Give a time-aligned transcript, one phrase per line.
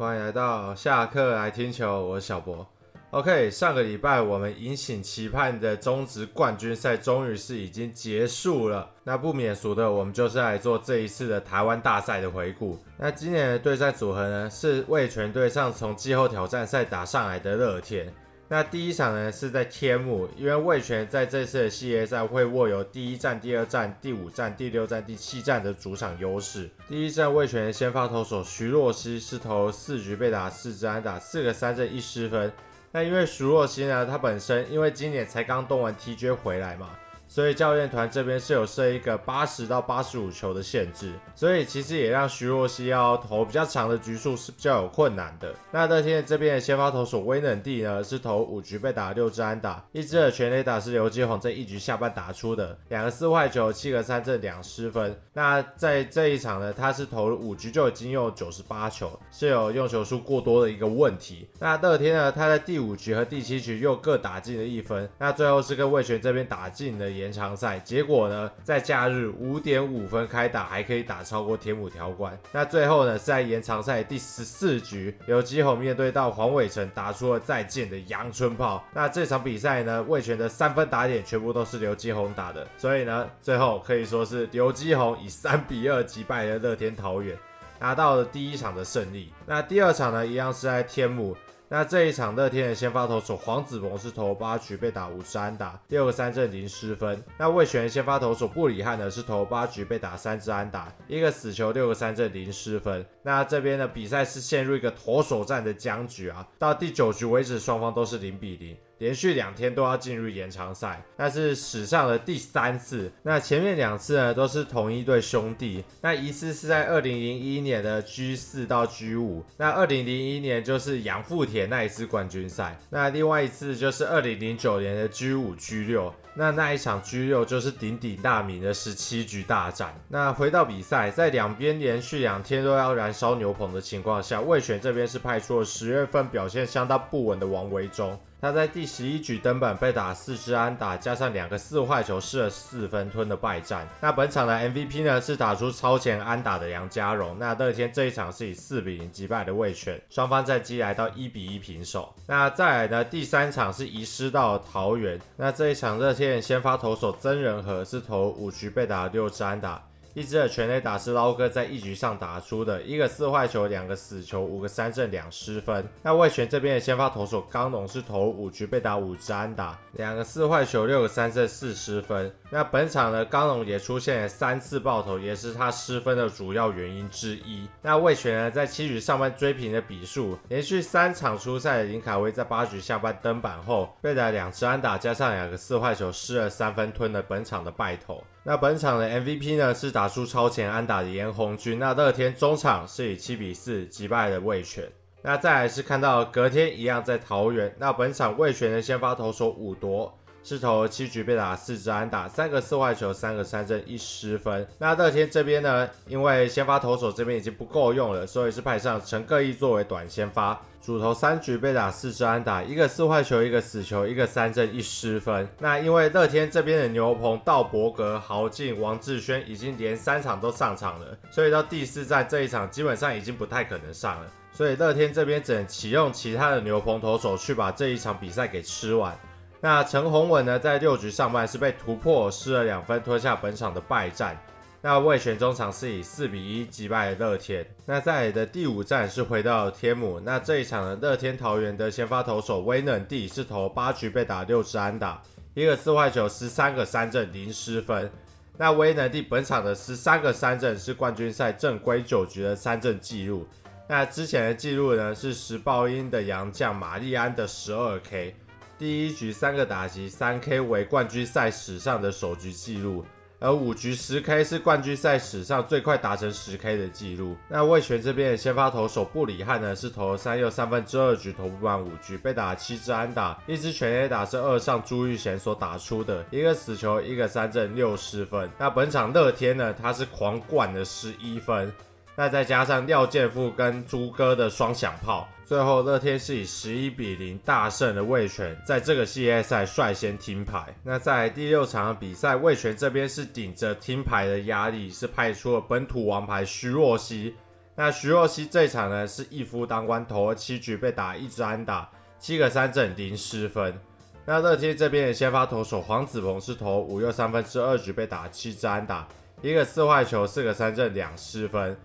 [0.00, 2.66] 欢迎来到下课来听球，我是小博。
[3.10, 8.88] OK，上个礼拜我们引颈期盼的中职冠军赛终于是已经结束了。
[9.04, 12.82] 那不免俗的，我们就是来做这一次的台湾大赛的回顾。
[12.96, 18.10] 那今年的对战组合呢，是味全队上从季后挑战赛打上来的乐天。
[18.52, 26.68] 那第一场呢是在天母，因为味全在这次的系列赛会握有第一战、第二战、第五战、第六战、第七战的主场优势。
[26.88, 32.50] 第一站味全先发投手徐若曦是投四局被打四支安打，四个三振一失分。
[32.90, 36.90] 那因为徐若曦呢，他本身因为今年才刚动完 TJ 回来嘛，
[37.30, 45.54] 所以教练团这边是有设一个八十到八十五球的限制，所以其实也让徐若曦要投比较长的局数是比较有困难的。
[45.70, 55.16] 那乐天这边的先发投手威能帝呢，是投五局被打六支安打，一支的全垒打是刘继宏在一局下半打出的，两个四坏球，七个三振，两失分。
[55.32, 61.48] 那在这一场呢，他是投了五局就已经用九十八球，是有用球数过多的一个问题。
[61.60, 72.36] 那乐天呢，他在第五局和第七局又各打进了一分，那最后是跟魏全这边打进了延长赛，结果呢，在假日五点五分开打，还可以打超过天母条关。
[72.50, 78.82] 那最后呢，在延长赛第十四局，刘基宏面对到黄伟成，打出了再见的阳春炮。
[78.94, 87.36] 那这场比赛呢，魏全的三分打点全部都是刘基宏打的，所以呢，最后可以说是刘基宏以三比二击败了乐天桃园，
[87.78, 89.32] 拿到了第一场的胜利。
[89.46, 91.36] 那第二场呢，一样是在天母。
[91.72, 97.22] 那这一场乐天的先发投手黄子鹏是投八局被打五支安打，六个三振零失分。
[97.38, 103.06] 那味全先发投手布里汉呢是投八局被打三支安打，一个死球，六个三振零失分。
[103.22, 108.76] 那这边的比赛是陷入一个投手战的僵局啊，到第九局为止双方都是零比零。
[109.00, 113.10] 连续两天都要进入延长赛，那是史上的第三次。
[113.22, 115.82] 那前面两次呢，都是同一对兄弟。
[116.02, 122.78] 那一次是在二零零一年的 G 四到 G 五，那二零零一年就是杨富铁那一次冠军赛。
[122.90, 129.98] 那另外一次就是二零零九年的 G 五 G 六，那那一场 G 六就是鼎鼎大名的十七局大战。
[130.08, 138.20] 那回到比赛，在两边连续两天都要燃烧牛棚的情况下，味全这边是派出了十月份表现相当不稳的王维中。
[138.40, 143.86] 他在第十一局登板被打四支安打，加上两个四坏球，失了四分，吞的败战。
[144.00, 147.38] 那本场的 MVP 呢是打出超前安打的杨家荣。
[147.38, 152.14] 那乐天这一场是以四比零击败的味全，双方战绩来到一比一平手。
[152.26, 155.20] 那再来呢，第三场是移师到桃园。
[155.36, 159.82] 那这一场乐天先发投手曾仁和是投五局被打六支安打。
[160.14, 165.86] 一支的全垒打是捞哥在一局上打出的，一个四坏球，两个死球，五个三振，两失分。
[166.02, 172.32] 那味全这边的先发投手刚龙是投五局被打五支安打，两个四坏球，六个三振，四失分。
[172.50, 177.68] 那本场呢，刚龙也出现了三次爆头，也是他失分的主要原因之一。
[177.80, 188.22] 那味全呢，在七局上半追平的比数，连续三场出赛的林凯威在八局下半登板后被打两支安打，加上两个四坏球，失了三分，吞了本场的败投。
[188.42, 191.78] 那本场的 MVP 呢，是打出超前安打的严红军。
[191.78, 194.90] 那二天中场是以七比四击败了味全。
[195.22, 204.66] 那再来是看到隔天一样在桃园，那本场味全的先发投手五夺是投七局被打四支安打，三个四坏球，三个三振一失分。
[204.78, 210.60] 那乐天这边呢，因为先发投手这边已经不够用了，所以是派上陈各义作为短先发。
[210.82, 215.46] 主投三局被打四支安打，一个四坏球，一个死球，一个三振一失分。
[215.58, 224.26] 那因为乐天这边的牛棚道伯格、豪进、王志轩已经连三场都上场了，所以到第四战这一场基本上已经不太可能上了。
[224.52, 229.16] 所以乐天这边只能启用其他的牛棚投手去把这一场比赛给吃完。
[229.60, 234.36] 那陈宏文呢，在六局上半是被突破失了两分，吞下本场的败战。
[234.82, 237.66] 那味全中场是以四比一击败了乐天。
[237.84, 240.18] 那在的第五战是回到天母。
[240.20, 245.20] 那这一场的乐天桃园的先发投手威能帝是投八局被打六支安打，
[245.52, 248.10] 一个四坏球，十三个三振零失分。
[248.56, 253.46] 那威能帝本场的十三个三振是冠军赛正规九局的三振记录。
[253.86, 258.34] 那之前的记录呢是时报鹰的洋将玛丽安的十二 K，
[258.80, 263.04] 第一局三个打击三 K 为冠军赛史上的首局记录。
[263.38, 267.36] 而五局十 K 是冠军赛史上最快达成十 K 的记录。
[267.46, 278.50] 那味全这边的先发投手布里汉呢，是投了三又三分之二局，投不满五局，被打七支安打，一支全 A 打是二上朱玉贤所打出的，一个死球，一个三振，六失分。
[278.56, 281.70] 那本场乐天呢，他是狂灌了十一分。
[282.16, 290.72] 那再加上廖健富跟朱哥的双响炮，最后乐天是以十一比零大胜了味全，在这个系列赛率先听牌。
[290.84, 297.34] 那在第六场比赛，味全这边是顶着听牌的压力，是派出了本土王牌徐若曦。
[297.74, 303.76] 那徐若曦这场呢是一夫当关，投了七局被打一支安打，七个三振零失分。
[304.24, 309.08] 那乐天这边的先发投手黄子鹏是投五又三分之二局被打七支安打，
[309.42, 311.76] 一个四坏球，四个三振两失分。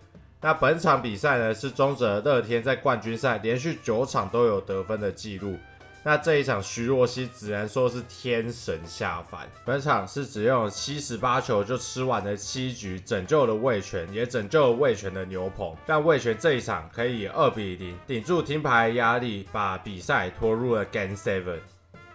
[0.46, 5.58] 那本场比赛呢是终止了乐天在冠军赛连续九场都有得分的记录。
[6.04, 21.58] 那这一场徐若曦只能说是天神下凡，本场是只用七十八球就吃完了七局，拯救了味全，也拯救了味全的牛棚，让味全这一场可以以二比零顶住停牌压力，把比赛拖入了 Game Seven。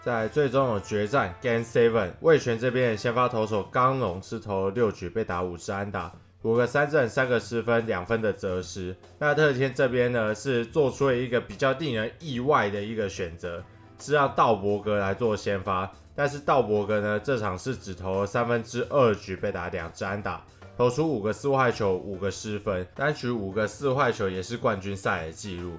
[0.00, 6.12] 在最终的决战 Game Seven，味全这边的先发投手刚龙是投了六局被打五支安打，
[6.42, 8.96] 五个三振，三个失分，两分的责失。
[9.18, 13.62] 那特天这边呢是做出了一个比较令人意外的一个选择。
[14.02, 20.42] 是让道伯格来做先发，但是道伯格呢，这场是只投了三分之二局被打两支安打，
[20.74, 25.72] 投出五个四坏球，五个失分，单局五个四坏球也是冠军赛的纪录。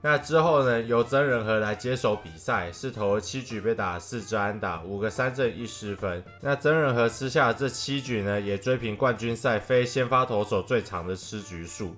[0.00, 6.22] 那之后呢，由曾仁和来接手比赛，是投了七局被打四支安打，五个三振一失分。
[6.40, 11.96] 那曾仁和吃下这七局呢，也追平冠军赛非先发投手最长的吃局数。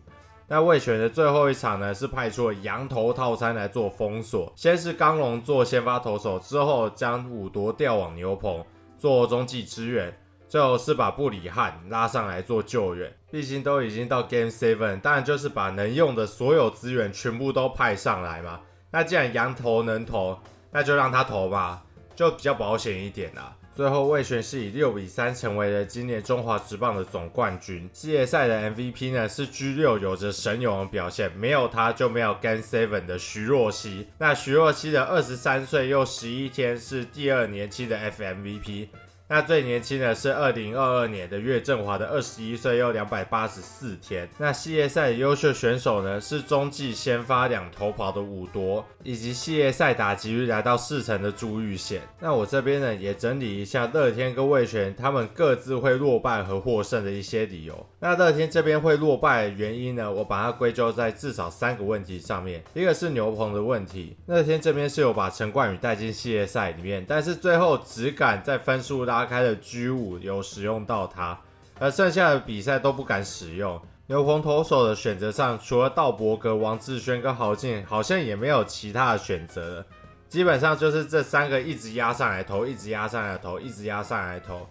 [0.49, 4.53] 那魏全的最后一场呢，是派出了羊头套餐来做封锁。
[4.57, 8.65] 先是刚龙做先发投手，之后将武铎调往牛棚
[8.99, 10.13] 做中继支援，
[10.51, 13.11] 最后是把布里汉拉上来做救援。
[13.31, 18.61] 毕竟都已经到 Game Seven，当然就是把能用的所有资源全部都派上来嘛。
[18.91, 20.37] 那既然羊头能投，
[20.73, 21.85] 那就让他投吧，
[22.17, 23.55] 就比较保险一点啦。
[23.77, 27.89] 最后，味全是以六比三成为了今年中华职棒的总冠军。
[27.93, 34.09] 系列赛的 MVP 呢是 G6 有着神勇的表现，没有他就没有 Game Seven 的徐若曦。
[34.19, 38.89] 那徐若曦的二十三岁又十一天是第二年轻的 FMVP。
[39.33, 44.29] 那最年轻的是二零二二年的岳振华的二十一岁又两百八十四天。
[44.39, 52.03] 那系列赛的优秀选手呢是中继先发两头跑的武夺，以及系列赛打击率来到四成的朱玉贤。
[52.19, 57.87] 那我这边呢也整理一下乐天跟味全他们各自会落败和获胜的一些理由。
[58.01, 62.61] 那乐天这边会落败的原因呢，我把它归咎在至少三个问题上面。
[62.75, 69.20] 一个是牛棚的问题，乐天这边是有把陈冠宇带进系列赛里面，但是最后只敢在分数拉。
[69.21, 71.39] 拉开的 G5 有使用到它，
[71.79, 73.79] 而剩下的比赛都不敢使用。
[74.07, 79.87] 牛棚投手的选择上，除了道伯格、王志轩跟豪进，好像也没有其他的选择了。
[80.27, 84.67] 基本上就是这三个一直压上来投，一直压上来投，一直压上来投。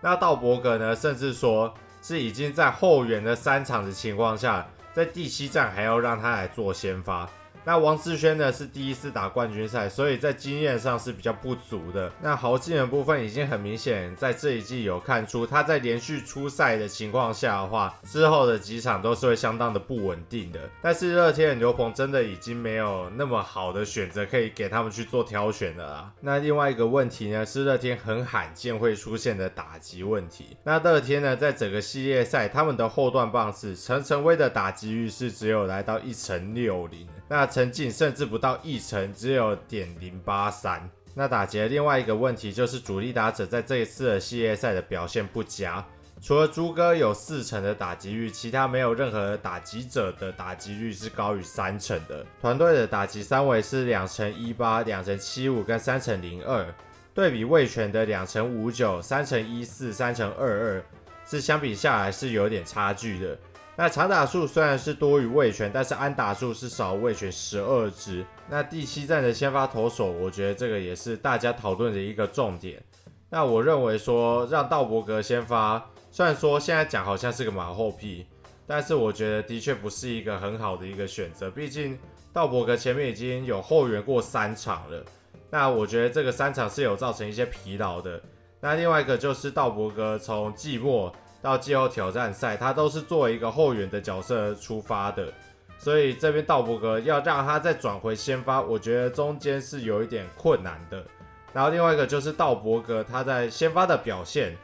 [0.00, 1.72] 那道伯格呢，甚至说
[2.02, 7.28] 是已经在后援的三场的情况下，在第七站还要让他来做先发。
[7.64, 12.10] 那王志轩呢是第一次打冠军赛，所以在经验上是比较不足的。
[12.20, 20.60] 那豪进的部分已经很明显，在这一季有看出他在连续出赛的情况下的话，之后的几场都是会相当的不稳定的。
[20.80, 26.12] 但是乐天的牛棚真的已经没有那么好的选择可以给他们去做挑选的啦。
[26.20, 30.56] 那另外一个问题呢，是乐天很罕见会出现的打击问题。
[30.64, 37.06] 那乐天呢，在整个系列赛，他们的后段棒次陈晨威的打击率是只有来到一成六零。
[37.34, 40.86] 那陈进甚至不到一成，只有点零八三。
[41.14, 45.82] 那打劫另外一个问题就是主力打者在这一次的系列赛的表现不佳，
[46.20, 52.22] 除了朱哥有四成的打击率，其他没有任何打击者的打击率是高于三成的。
[52.38, 56.66] 团队的打击三围是两成一八、两成七五跟三成零二，
[57.14, 60.84] 对比味全的两成五九、三成一四、三成二二，
[61.26, 63.38] 是相比下来是有点差距的。
[63.74, 68.24] 那长打数虽然是多于味全，但是安打数是少味全十二支。
[68.50, 72.82] 那第七战的先发投手，我觉得这个也是大家讨论的一个重点。
[73.30, 78.26] 那我认为说让道伯格先发，虽然说现在讲好像是个马后屁，
[78.66, 81.50] 但是我觉得的确不是一个很好的一个选择。
[81.50, 81.98] 毕竟
[82.30, 85.02] 道伯格前面已经有后援过三场了，
[85.48, 88.20] 那我觉得这个三场是有造成一些疲劳的。
[88.60, 91.10] 那另外一个就是道伯格从季末。
[91.42, 95.30] 到季后挑战赛，他都是作为一个后援的角色出发的，
[95.76, 101.04] 所以这边道伯格要让他再转回先发，我觉得中间是有一点困难的。
[101.52, 104.56] 然后另外一个就是道伯格他在先发的表现，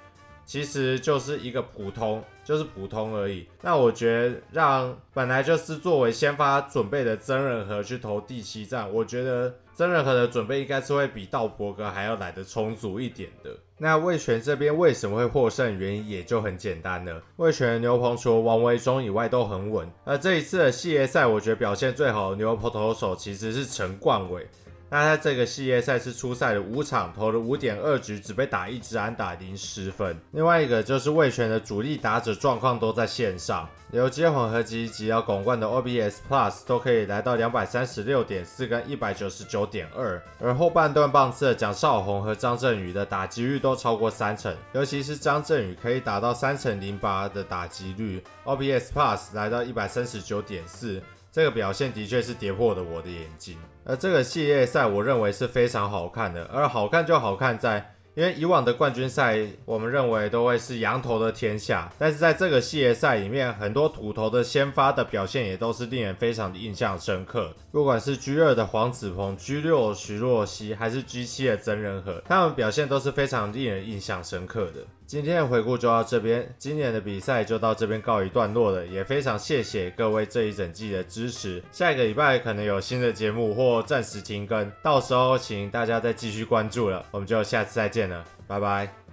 [0.47, 3.47] 其实就是一个普通，就是普通而已。
[3.61, 13.51] 那我觉得让本来就是作为先发准备的曾仁和去投第七战，我觉得曾仁和的准备应该是会比道伯格还要来得充足一点的。
[13.77, 15.79] 那味全这边为什么会获胜？
[15.79, 17.23] 原因也就很简单了。
[17.37, 19.87] 味全牛棚除了王维忠以外都很稳。
[20.07, 24.49] 而这一次的系列赛，我觉得表现最好的牛棚投手其实是陈冠伟。
[24.91, 30.19] 那在这个系列赛是出赛了五场，投了五点二局，只被打一支安打，零失分。
[30.33, 51.03] 另外一个就是味全的主力打者状况都在线上，游击混合级及要巩冠的 O B S Plus 都可以来到两百三十六点四跟一百九十九点二，而后半段棒次的蒋少宏和张振宇的打击率都超过三成，尤其是张振宇可以达到三成零八的打击率 O B S Plus 来到一百三十九点四。
[51.31, 74.81] 这个表现的确是跌破了我的眼睛，而这个系列赛我认为是非常好看的，而好看就好看在，因为以往的冠军赛我们认为都会是羊头的天下，但是在这个系列赛里面，很多土头的先发的表现也都是令人非常的印象深刻，不管是 G 二的黄子鹏、G 六徐若曦，还是 G 七的曾仁和，他们表现都是非常令人印象深刻的。
[75.07, 81.63] 今天的回顾就到这边，今年的比赛就到这边告一段落了，也非常谢谢各位这一整季的支持。
[81.73, 87.07] 下一个礼拜可能有新的节目或暂时停更，到时候请大家再继续关注了。
[87.11, 89.08] 我们就下次再见了，拜拜。